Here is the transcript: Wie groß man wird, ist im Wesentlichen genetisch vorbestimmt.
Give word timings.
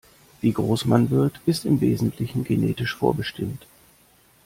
Wie 0.41 0.51
groß 0.51 0.85
man 0.85 1.11
wird, 1.11 1.39
ist 1.45 1.63
im 1.63 1.79
Wesentlichen 1.79 2.43
genetisch 2.43 2.95
vorbestimmt. 2.95 3.67